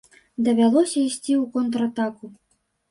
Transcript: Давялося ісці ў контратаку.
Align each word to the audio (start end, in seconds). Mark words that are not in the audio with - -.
Давялося 0.47 0.97
ісці 1.01 1.33
ў 1.39 1.47
контратаку. 1.59 2.33